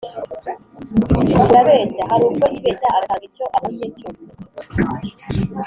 urabeshya 1.49 2.03
hari 2.09 2.23
ubwo 2.29 2.45
yibeshya 2.53 2.87
agatanga 2.97 3.23
icyo 3.29 3.43
abonye 3.55 3.87
cyose" 3.99 4.25